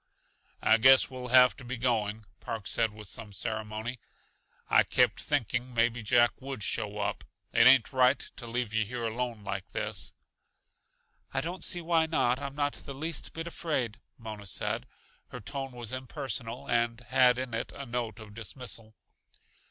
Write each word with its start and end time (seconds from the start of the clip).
"I 0.63 0.77
guess 0.79 1.11
we'll 1.11 1.27
have 1.27 1.55
to 1.57 1.63
be 1.63 1.77
going," 1.77 2.25
Park 2.39 2.65
said 2.65 2.91
with 2.91 3.07
some 3.07 3.31
ceremony. 3.31 3.99
"I 4.67 4.81
kept 4.81 5.19
think 5.19 5.53
ing 5.53 5.75
maybe 5.75 6.01
Jack 6.01 6.31
would 6.41 6.63
show 6.63 6.97
up; 6.97 7.23
it 7.53 7.67
ain't 7.67 7.93
right 7.93 8.17
to 8.37 8.47
leave 8.47 8.73
yuh 8.73 8.83
here 8.83 9.03
alone 9.03 9.43
like 9.43 9.73
this." 9.73 10.13
"I 11.35 11.41
don't 11.41 11.63
see 11.63 11.81
why 11.81 12.07
not; 12.07 12.39
I'm 12.39 12.55
not 12.55 12.73
the 12.73 12.95
least 12.95 13.33
bit 13.33 13.45
afraid," 13.45 13.99
Mona 14.17 14.47
said. 14.47 14.87
Her 15.27 15.39
tone 15.39 15.71
was 15.71 15.93
impersonal 15.93 16.67
and 16.67 17.01
had 17.01 17.37
in 17.37 17.53
it 17.53 17.71
a 17.71 17.85
note 17.85 18.17
of 18.17 18.33
dismissal. 18.33 18.95